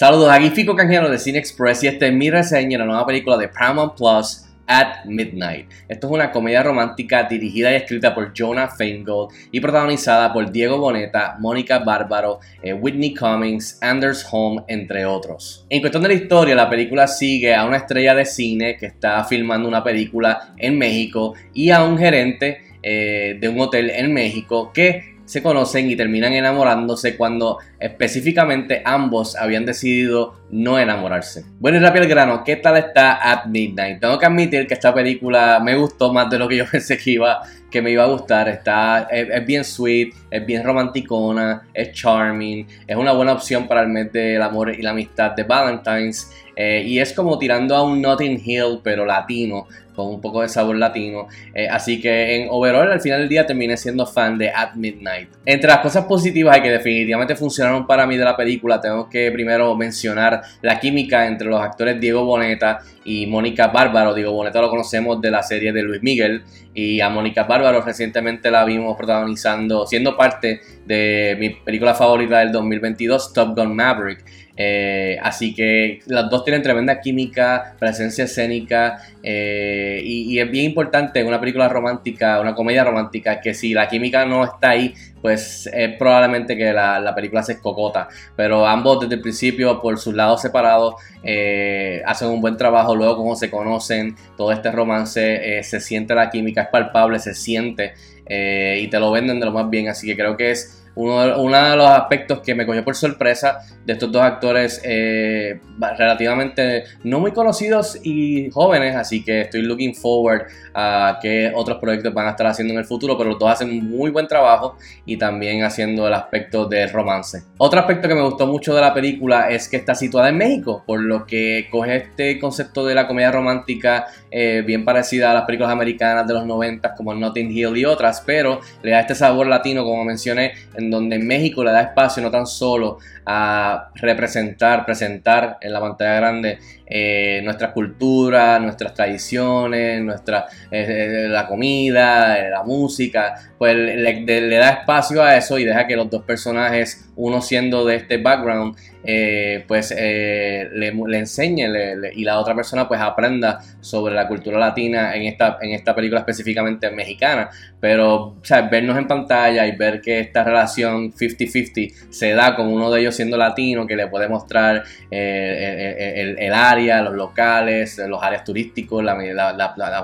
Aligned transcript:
Saludos, 0.00 0.30
aquí 0.30 0.48
Fico 0.48 0.74
Canjero 0.74 1.10
de 1.10 1.18
Cine 1.18 1.38
Express 1.38 1.84
y 1.84 1.88
esta 1.88 2.06
es 2.06 2.14
mi 2.14 2.30
reseña 2.30 2.70
de 2.70 2.78
la 2.78 2.84
nueva 2.86 3.04
película 3.04 3.36
de 3.36 3.48
Paramount 3.48 3.98
Plus, 3.98 4.46
At 4.66 5.04
Midnight. 5.04 5.68
Esto 5.90 6.06
es 6.06 6.12
una 6.14 6.32
comedia 6.32 6.62
romántica 6.62 7.24
dirigida 7.24 7.70
y 7.70 7.74
escrita 7.74 8.14
por 8.14 8.32
Jonah 8.34 8.68
Feingold 8.68 9.30
y 9.52 9.60
protagonizada 9.60 10.32
por 10.32 10.50
Diego 10.50 10.78
Boneta, 10.78 11.36
Mónica 11.38 11.80
Bárbaro, 11.80 12.40
eh, 12.62 12.72
Whitney 12.72 13.12
Cummings, 13.12 13.76
Anders 13.82 14.26
Holm, 14.30 14.64
entre 14.68 15.04
otros. 15.04 15.66
En 15.68 15.82
cuestión 15.82 16.02
de 16.02 16.08
la 16.08 16.14
historia, 16.14 16.54
la 16.54 16.70
película 16.70 17.06
sigue 17.06 17.54
a 17.54 17.66
una 17.66 17.76
estrella 17.76 18.14
de 18.14 18.24
cine 18.24 18.78
que 18.78 18.86
está 18.86 19.22
filmando 19.24 19.68
una 19.68 19.84
película 19.84 20.54
en 20.56 20.78
México 20.78 21.34
y 21.52 21.68
a 21.68 21.84
un 21.84 21.98
gerente 21.98 22.62
eh, 22.82 23.36
de 23.38 23.48
un 23.50 23.60
hotel 23.60 23.90
en 23.90 24.14
México 24.14 24.72
que 24.72 25.19
se 25.30 25.44
conocen 25.44 25.88
y 25.88 25.94
terminan 25.94 26.32
enamorándose 26.32 27.16
cuando 27.16 27.58
específicamente 27.78 28.82
ambos 28.84 29.36
habían 29.36 29.64
decidido 29.64 30.34
no 30.50 30.76
enamorarse. 30.76 31.44
Bueno 31.60 31.78
y 31.78 31.80
rápido 31.80 32.02
el 32.02 32.10
grano, 32.10 32.42
¿qué 32.42 32.56
tal 32.56 32.76
está 32.78 33.30
At 33.30 33.46
Midnight? 33.46 34.00
Tengo 34.00 34.18
que 34.18 34.26
admitir 34.26 34.66
que 34.66 34.74
esta 34.74 34.92
película 34.92 35.60
me 35.62 35.76
gustó 35.76 36.12
más 36.12 36.28
de 36.30 36.36
lo 36.40 36.48
que 36.48 36.56
yo 36.56 36.64
pensé 36.72 36.98
que 36.98 37.12
iba 37.12 37.42
que 37.70 37.80
me 37.80 37.92
iba 37.92 38.02
a 38.02 38.08
gustar. 38.08 38.48
Está, 38.48 39.06
es, 39.08 39.46
bien 39.46 39.62
sweet, 39.62 40.12
es 40.32 40.44
bien 40.44 40.64
romanticona, 40.64 41.62
es 41.72 41.92
charming, 41.92 42.66
es 42.84 42.96
una 42.96 43.12
buena 43.12 43.32
opción 43.32 43.68
para 43.68 43.82
el 43.82 43.88
mes 43.88 44.12
del 44.12 44.42
amor 44.42 44.74
y 44.76 44.82
la 44.82 44.90
amistad 44.90 45.30
de 45.36 45.44
Valentine's. 45.44 46.32
Eh, 46.56 46.82
y 46.84 46.98
es 46.98 47.12
como 47.12 47.38
tirando 47.38 47.76
a 47.76 47.84
un 47.84 48.02
Notting 48.02 48.42
Hill, 48.44 48.80
pero 48.82 49.06
latino, 49.06 49.68
con 50.00 50.14
un 50.14 50.20
poco 50.20 50.42
de 50.42 50.48
sabor 50.48 50.76
latino. 50.76 51.28
Eh, 51.54 51.68
así 51.68 52.00
que 52.00 52.36
en 52.36 52.48
overall, 52.50 52.90
al 52.90 53.00
final 53.00 53.20
del 53.20 53.28
día, 53.28 53.46
terminé 53.46 53.76
siendo 53.76 54.06
fan 54.06 54.38
de 54.38 54.50
At 54.50 54.74
Midnight. 54.74 55.28
Entre 55.44 55.68
las 55.68 55.78
cosas 55.78 56.04
positivas 56.06 56.58
y 56.58 56.62
que 56.62 56.70
definitivamente 56.70 57.36
funcionaron 57.36 57.86
para 57.86 58.06
mí 58.06 58.16
de 58.16 58.24
la 58.24 58.36
película, 58.36 58.80
tengo 58.80 59.08
que 59.08 59.30
primero 59.30 59.74
mencionar 59.76 60.42
la 60.62 60.80
química 60.80 61.26
entre 61.26 61.48
los 61.48 61.60
actores 61.60 62.00
Diego 62.00 62.24
Boneta 62.24 62.80
y 63.04 63.26
Mónica 63.26 63.68
Bárbaro. 63.68 64.14
Diego 64.14 64.32
Boneta 64.32 64.60
lo 64.60 64.70
conocemos 64.70 65.20
de 65.20 65.30
la 65.30 65.42
serie 65.42 65.72
de 65.72 65.82
Luis 65.82 66.02
Miguel 66.02 66.42
y 66.74 67.00
a 67.00 67.08
Mónica 67.08 67.44
Bárbaro 67.44 67.82
recientemente 67.82 68.50
la 68.50 68.64
vimos 68.64 68.96
protagonizando, 68.96 69.86
siendo 69.86 70.16
parte 70.16 70.60
de 70.86 71.36
mi 71.38 71.50
película 71.50 71.94
favorita 71.94 72.38
del 72.38 72.52
2022, 72.52 73.32
Top 73.32 73.56
Gun 73.56 73.74
Maverick. 73.74 74.24
Eh, 74.62 75.16
así 75.22 75.54
que 75.54 76.00
las 76.04 76.28
dos 76.28 76.44
tienen 76.44 76.60
tremenda 76.60 77.00
química, 77.00 77.76
presencia 77.78 78.24
escénica 78.24 78.98
eh, 79.22 80.02
y, 80.04 80.38
es 80.38 80.50
bien 80.50 80.66
importante 80.66 81.18
en 81.18 81.28
una 81.28 81.40
película 81.40 81.66
romántica, 81.66 82.38
una 82.42 82.54
comedia 82.54 82.84
romántica, 82.84 83.40
que 83.40 83.54
si 83.54 83.72
la 83.72 83.88
química 83.88 84.26
no 84.26 84.44
está 84.44 84.70
ahí, 84.70 84.92
pues 85.22 85.68
es 85.72 85.96
probablemente 85.98 86.56
que 86.56 86.72
la, 86.72 87.12
película 87.14 87.42
se 87.42 87.52
escocota. 87.52 88.08
Pero 88.36 88.66
ambos 88.66 89.00
desde 89.00 89.14
el 89.14 89.20
principio, 89.20 89.80
por 89.80 89.98
sus 89.98 90.14
lados 90.14 90.42
separados, 90.42 90.94
eh, 91.22 92.02
hacen 92.06 92.28
un 92.28 92.40
buen 92.40 92.56
trabajo. 92.56 92.94
Luego, 92.94 93.16
como 93.16 93.36
se 93.36 93.50
conocen, 93.50 94.16
todo 94.36 94.52
este 94.52 94.70
romance, 94.70 95.62
se 95.62 95.80
siente 95.80 96.14
la 96.14 96.30
química, 96.30 96.62
es 96.62 96.68
palpable, 96.68 97.18
se 97.18 97.34
siente 97.34 97.94
y 98.26 98.86
te 98.88 99.00
lo 99.00 99.10
venden 99.10 99.40
de 99.40 99.46
lo 99.46 99.52
más 99.52 99.68
bien. 99.68 99.88
Así 99.88 100.06
que 100.06 100.16
creo 100.16 100.36
que 100.36 100.52
es 100.52 100.80
uno 100.94 101.22
de, 101.22 101.76
los 101.76 101.88
aspectos 101.88 102.40
que 102.40 102.54
me 102.54 102.66
cogió 102.66 102.84
por 102.84 102.96
sorpresa 102.96 103.60
de 103.84 103.92
estos 103.92 104.10
dos 104.10 104.22
actores 104.22 104.80
eh, 104.84 105.60
relativamente 105.96 106.84
no 107.04 107.20
muy 107.20 107.32
conocidos 107.32 107.98
y 108.02 108.50
jóvenes, 108.50 108.96
así 108.96 109.24
que 109.24 109.42
estoy 109.42 109.62
looking 109.62 109.94
forward 109.94 110.42
a 110.74 111.18
que 111.22 111.52
otros 111.54 111.78
proyectos 111.78 112.12
van 112.12 112.26
a 112.26 112.30
estar 112.30 112.46
haciendo 112.46 112.74
en 112.74 112.80
el 112.80 112.84
futuro, 112.84 113.16
pero 113.16 113.30
los 113.30 113.38
dos 113.38 113.50
hacen 113.50 113.88
muy 113.88 114.10
buen 114.10 114.26
trabajo 114.26 114.76
y 115.10 115.16
también 115.16 115.64
haciendo 115.64 116.06
el 116.06 116.14
aspecto 116.14 116.66
de 116.66 116.86
romance. 116.86 117.42
Otro 117.58 117.80
aspecto 117.80 118.06
que 118.06 118.14
me 118.14 118.22
gustó 118.22 118.46
mucho 118.46 118.72
de 118.72 118.80
la 118.80 118.94
película 118.94 119.50
es 119.50 119.68
que 119.68 119.76
está 119.76 119.96
situada 119.96 120.28
en 120.28 120.36
México, 120.36 120.84
por 120.86 121.00
lo 121.00 121.26
que 121.26 121.66
coge 121.68 121.96
este 121.96 122.38
concepto 122.38 122.86
de 122.86 122.94
la 122.94 123.08
comedia 123.08 123.32
romántica 123.32 124.06
eh, 124.30 124.62
bien 124.64 124.84
parecida 124.84 125.32
a 125.32 125.34
las 125.34 125.46
películas 125.46 125.72
americanas 125.72 126.28
de 126.28 126.34
los 126.34 126.46
90 126.46 126.94
como 126.94 127.12
Notting 127.12 127.50
Hill 127.50 127.76
y 127.76 127.84
otras, 127.84 128.22
pero 128.24 128.60
le 128.84 128.92
da 128.92 129.00
este 129.00 129.16
sabor 129.16 129.48
latino, 129.48 129.82
como 129.82 130.04
mencioné, 130.04 130.52
en 130.76 130.92
donde 130.92 131.18
México 131.18 131.64
le 131.64 131.72
da 131.72 131.80
espacio 131.80 132.22
no 132.22 132.30
tan 132.30 132.46
solo 132.46 132.98
a 133.26 133.90
representar, 133.96 134.84
presentar 134.86 135.58
en 135.60 135.72
la 135.72 135.80
pantalla 135.80 136.14
grande 136.14 136.58
eh, 136.92 137.40
nuestra 137.44 137.72
cultura, 137.72 138.58
nuestras 138.58 138.94
tradiciones, 138.94 140.02
nuestra, 140.02 140.46
eh, 140.70 141.26
la 141.28 141.46
comida, 141.46 142.36
la 142.50 142.64
música, 142.64 143.34
pues 143.56 143.76
le, 143.76 144.24
da 144.56 144.70
espacio 144.70 144.99
a 145.22 145.36
eso 145.36 145.58
y 145.58 145.64
deja 145.64 145.86
que 145.86 145.96
los 145.96 146.10
dos 146.10 146.22
personajes, 146.22 147.10
uno 147.16 147.40
siendo 147.40 147.84
de 147.84 147.96
este 147.96 148.18
background, 148.18 148.76
eh, 149.02 149.64
pues 149.66 149.92
le, 149.92 150.92
le, 150.92 151.18
enseñe 151.18 151.66
y 152.14 152.22
la 152.22 152.38
otra 152.38 152.54
persona 152.54 152.86
pues 152.86 153.00
aprenda 153.00 153.58
sobre 153.80 154.14
la 154.14 154.28
cultura 154.28 154.58
latina 154.58 155.16
en 155.16 155.22
esta, 155.22 155.56
en 155.62 155.70
esta 155.70 155.94
película 155.94 156.20
específicamente 156.20 156.90
mexicana. 156.90 157.48
Pero 157.80 158.36
vernos 158.70 158.98
en 158.98 159.06
pantalla 159.06 159.66
y 159.66 159.74
ver 159.74 160.02
que 160.02 160.20
esta 160.20 160.44
relación 160.44 161.12
50-50 161.12 162.10
se 162.10 162.34
da 162.34 162.54
con 162.54 162.68
uno 162.68 162.90
de 162.90 163.00
ellos 163.00 163.16
siendo 163.16 163.38
latino, 163.38 163.86
que 163.86 163.96
le 163.96 164.06
puede 164.08 164.28
mostrar 164.28 164.84
el, 165.10 166.38
el 166.38 166.52
área, 166.52 167.00
los 167.00 167.14
locales, 167.14 167.98
los 168.06 168.22
áreas 168.22 168.44
turísticos, 168.44 169.02
la, 169.02 169.16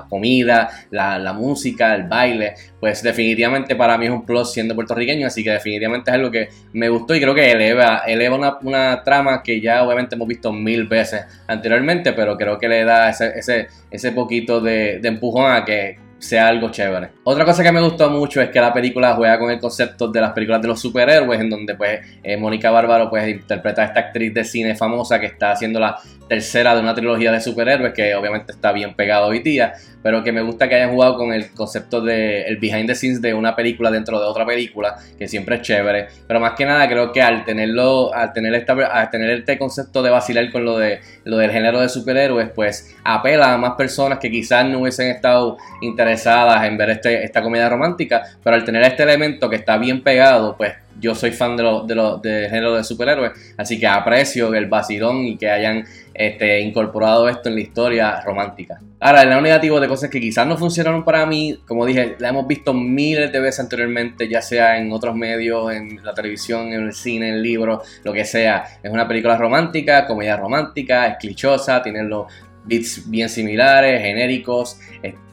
comida, 0.09 0.69
la, 0.91 1.33
música, 1.33 1.93
el 1.95 2.03
baile, 2.03 2.55
pues 2.79 3.01
definitivamente 3.01 3.75
para 3.75 3.97
mí 3.97 4.05
es 4.05 4.11
un 4.11 4.25
plus 4.25 4.51
siendo 4.51 4.75
puertorriqueño, 4.75 5.27
así 5.27 5.43
que 5.43 5.51
definitivamente 5.51 6.11
es 6.11 6.15
algo 6.15 6.31
que 6.31 6.49
me 6.73 6.89
gustó 6.89 7.15
y 7.15 7.21
creo 7.21 7.33
que 7.33 7.51
eleva, 7.51 8.03
eleva 8.07 8.59
una, 8.61 9.03
trama 9.03 9.41
que 9.41 9.59
ya 9.59 9.83
obviamente 9.83 10.15
hemos 10.15 10.27
visto 10.27 10.51
mil 10.51 10.85
veces 10.85 11.25
anteriormente, 11.47 12.13
pero 12.13 12.37
creo 12.37 12.57
que 12.57 12.67
le 12.67 12.83
da 12.83 13.09
ese, 13.09 13.67
ese, 13.89 14.11
poquito 14.11 14.61
de 14.61 14.99
empujón 15.03 15.51
a 15.51 15.65
que 15.65 16.07
sea 16.19 16.47
algo 16.47 16.69
chévere. 16.69 17.09
Otra 17.23 17.45
cosa 17.45 17.63
que 17.63 17.71
me 17.71 17.81
gustó 17.81 18.09
mucho 18.09 18.41
es 18.41 18.49
que 18.49 18.59
la 18.59 18.73
película 18.73 19.13
juega 19.15 19.37
con 19.37 19.51
el 19.51 19.59
concepto 19.59 20.07
de 20.07 20.21
las 20.21 20.31
películas 20.31 20.61
de 20.61 20.67
los 20.67 20.79
superhéroes, 20.79 21.39
en 21.39 21.49
donde 21.49 21.75
pues 21.75 21.99
eh, 22.23 22.37
Mónica 22.37 22.71
Bárbaro 22.71 23.09
pues 23.09 23.27
interpreta 23.27 23.83
a 23.83 23.85
esta 23.85 23.99
actriz 23.99 24.33
de 24.33 24.43
cine 24.43 24.75
famosa 24.75 25.19
que 25.19 25.27
está 25.27 25.51
haciendo 25.51 25.79
la 25.79 25.97
tercera 26.27 26.75
de 26.75 26.81
una 26.81 26.95
trilogía 26.95 27.31
de 27.31 27.39
superhéroes 27.39 27.93
que 27.93 28.15
obviamente 28.15 28.51
está 28.51 28.71
bien 28.71 28.95
pegado 28.95 29.27
hoy 29.27 29.39
día, 29.39 29.73
pero 30.01 30.23
que 30.23 30.31
me 30.31 30.41
gusta 30.41 30.67
que 30.67 30.75
hayan 30.75 30.91
jugado 30.91 31.17
con 31.17 31.33
el 31.33 31.51
concepto 31.51 32.01
de 32.01 32.43
el 32.43 32.57
behind 32.57 32.87
the 32.87 32.95
scenes 32.95 33.21
de 33.21 33.33
una 33.33 33.55
película 33.55 33.91
dentro 33.91 34.19
de 34.19 34.25
otra 34.25 34.45
película, 34.45 34.97
que 35.17 35.27
siempre 35.27 35.57
es 35.57 35.61
chévere, 35.61 36.07
pero 36.27 36.39
más 36.39 36.53
que 36.53 36.65
nada 36.65 36.87
creo 36.87 37.11
que 37.11 37.21
al 37.21 37.45
tenerlo 37.45 38.13
al 38.13 38.33
tener 38.33 38.53
esta 38.55 38.73
al 38.73 39.09
tener 39.09 39.29
este 39.31 39.57
concepto 39.57 40.01
de 40.01 40.09
vacilar 40.09 40.51
con 40.51 40.65
lo 40.65 40.77
de 40.77 40.99
lo 41.23 41.37
del 41.37 41.51
género 41.51 41.79
de 41.79 41.89
superhéroes, 41.89 42.49
pues 42.49 42.95
apela 43.03 43.53
a 43.53 43.57
más 43.57 43.73
personas 43.75 44.19
que 44.19 44.31
quizás 44.31 44.65
no 44.65 44.79
hubiesen 44.79 45.09
estado 45.09 45.57
interesadas 45.81 46.65
en 46.65 46.77
ver 46.77 46.91
este, 46.91 47.23
esta 47.23 47.41
comedia 47.41 47.69
romántica, 47.69 48.23
pero 48.43 48.55
al 48.55 48.63
tener 48.63 48.83
este 48.83 49.03
elemento 49.03 49.49
que 49.49 49.57
está 49.57 49.77
bien 49.77 50.01
pegado, 50.03 50.55
pues 50.57 50.73
yo 50.99 51.15
soy 51.15 51.31
fan 51.31 51.55
de 51.55 51.63
los 51.63 51.87
de, 51.87 51.95
lo, 51.95 52.17
de 52.17 52.47
género 52.49 52.75
de 52.75 52.83
superhéroes, 52.83 53.31
así 53.57 53.79
que 53.79 53.87
aprecio 53.87 54.53
el 54.53 54.67
vacilón 54.67 55.25
y 55.25 55.37
que 55.37 55.49
hayan 55.49 55.85
este, 56.13 56.61
incorporado 56.61 57.29
esto 57.29 57.49
en 57.49 57.55
la 57.55 57.61
historia 57.61 58.21
romántica. 58.21 58.79
Ahora, 58.99 59.21
el 59.21 59.29
lado 59.29 59.41
negativo 59.41 59.79
de 59.79 59.87
cosas 59.87 60.09
que 60.09 60.19
quizás 60.19 60.47
no 60.47 60.57
funcionaron 60.57 61.05
para 61.05 61.23
mí, 61.27 61.59
como 61.67 61.85
dije, 61.85 62.15
la 62.17 62.29
hemos 62.29 62.47
visto 62.47 62.73
miles 62.73 63.31
de 63.31 63.39
veces 63.39 63.59
anteriormente, 63.59 64.27
ya 64.27 64.41
sea 64.41 64.79
en 64.79 64.91
otros 64.91 65.15
medios, 65.15 65.71
en 65.71 66.03
la 66.03 66.15
televisión, 66.15 66.73
en 66.73 66.87
el 66.87 66.93
cine, 66.93 67.29
en 67.29 67.43
libros, 67.43 67.87
lo 68.03 68.11
que 68.11 68.25
sea. 68.25 68.63
Es 68.81 68.91
una 68.91 69.07
película 69.07 69.37
romántica, 69.37 70.07
comedia 70.07 70.35
romántica, 70.35 71.05
es 71.05 71.17
clichosa, 71.17 71.83
tiene 71.83 72.03
los 72.03 72.25
beats 72.67 73.09
bien 73.09 73.29
similares, 73.29 74.01
genéricos, 74.01 74.79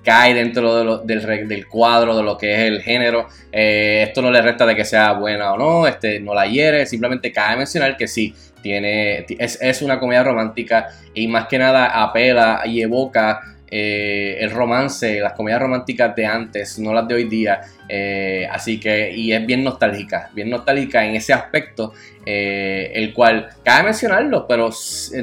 cae 0.04 0.34
dentro 0.34 1.00
del, 1.04 1.46
del, 1.48 1.66
cuadro 1.66 2.16
de 2.16 2.22
lo 2.22 2.36
que 2.36 2.52
es 2.52 2.60
el 2.60 2.82
género. 2.82 3.26
Eh, 3.50 4.04
esto 4.06 4.22
no 4.22 4.30
le 4.30 4.42
resta 4.42 4.66
de 4.66 4.76
que 4.76 4.84
sea 4.84 5.12
buena 5.12 5.54
o 5.54 5.58
no, 5.58 5.86
este, 5.86 6.20
no 6.20 6.34
la 6.34 6.46
hiere, 6.46 6.86
simplemente 6.86 7.32
cabe 7.32 7.56
mencionar 7.56 7.96
que 7.96 8.06
sí, 8.06 8.34
tiene, 8.62 9.26
es, 9.38 9.58
es 9.60 9.82
una 9.82 9.98
comedia 9.98 10.22
romántica 10.22 10.88
y 11.14 11.26
más 11.26 11.46
que 11.48 11.58
nada 11.58 12.02
apela 12.02 12.62
y 12.64 12.82
evoca 12.82 13.53
eh, 13.76 14.36
el 14.38 14.52
romance, 14.52 15.18
las 15.18 15.32
comedias 15.32 15.60
románticas 15.60 16.14
de 16.14 16.24
antes, 16.24 16.78
no 16.78 16.94
las 16.94 17.08
de 17.08 17.14
hoy 17.16 17.24
día. 17.24 17.60
Eh, 17.88 18.46
así 18.48 18.78
que, 18.78 19.10
y 19.10 19.32
es 19.32 19.44
bien 19.44 19.64
nostálgica, 19.64 20.30
bien 20.32 20.48
nostálgica 20.48 21.04
en 21.04 21.16
ese 21.16 21.32
aspecto, 21.32 21.92
eh, 22.24 22.92
el 22.94 23.12
cual 23.12 23.48
cabe 23.64 23.86
mencionarlo, 23.86 24.46
pero 24.46 24.70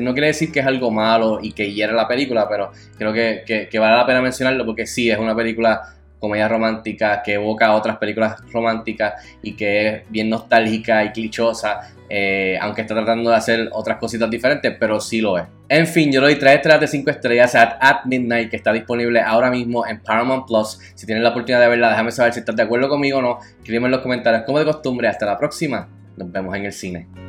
no 0.02 0.12
quiere 0.12 0.28
decir 0.28 0.52
que 0.52 0.60
es 0.60 0.66
algo 0.66 0.92
malo 0.92 1.40
y 1.42 1.54
que 1.54 1.72
hiera 1.72 1.94
la 1.94 2.10
película, 2.10 2.50
pero 2.50 2.74
creo 2.98 3.14
que, 3.14 3.70
que 3.72 3.80
vale 3.80 3.96
la 3.96 4.06
pena 4.06 4.22
mencionarlo 4.22 4.66
porque 4.66 4.86
sí, 4.86 5.10
es 5.10 5.18
una 5.18 5.34
película 5.34 5.96
comedia 6.22 6.48
romántica 6.48 7.22
que 7.24 7.34
evoca 7.34 7.74
otras 7.74 7.98
películas 7.98 8.40
románticas 8.54 9.16
y 9.42 9.56
que 9.56 9.88
es 9.88 10.10
bien 10.10 10.30
nostálgica 10.30 11.04
y 11.04 11.12
clichosa, 11.12 11.92
eh, 12.08 12.58
aunque 12.62 12.82
está 12.82 12.94
tratando 12.94 13.32
de 13.32 13.36
hacer 13.36 13.70
otras 13.74 13.98
cositas 13.98 14.30
diferentes, 14.30 14.74
pero 14.80 15.02
sí 15.02 15.20
lo 15.20 15.38
es. 15.38 15.46
En 15.68 15.88
fin, 15.88 16.12
yo 16.12 16.22
le 16.22 16.28
doy 16.28 16.36
3 16.36 16.56
estrellas 16.56 16.82
de 16.82 16.88
5 16.88 17.10
estrellas 17.10 17.56
a 17.56 17.78
At 17.82 18.06
Midnight, 18.06 18.50
que 18.50 18.58
está 18.58 18.72
disponible 18.72 19.20
ahora 19.20 19.50
mismo 19.50 19.86
en 19.88 20.02
Paramount 20.02 20.46
Plus. 20.46 20.80
Si 20.96 21.06
tienes 21.06 21.24
la 21.24 21.30
oportunidad 21.30 21.62
de 21.62 21.68
verla, 21.68 21.90
déjame 21.90 22.12
saber 22.12 22.34
si 22.34 22.40
estás 22.40 22.56
de 22.56 22.64
acuerdo 22.64 22.88
conmigo 22.88 23.18
o 23.18 23.22
no. 23.22 23.40
Escríbeme 23.42 23.88
en 23.88 23.92
los 23.92 24.02
comentarios 24.02 24.44
como 24.44 24.60
de 24.60 24.66
costumbre. 24.66 25.08
Hasta 25.08 25.26
la 25.26 25.38
próxima. 25.38 25.90
Nos 26.18 26.32
vemos 26.32 26.56
en 26.56 26.66
el 26.66 26.74
cine. 26.74 27.21